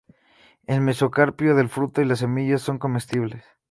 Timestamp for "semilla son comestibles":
2.15-3.45